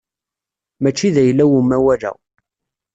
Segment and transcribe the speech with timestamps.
[0.81, 2.11] Mačči d ayla-w umawal-a.